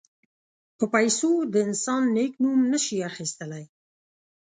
[0.77, 3.65] په پیسو د انسان نېک نوم نه شي اخیستلای.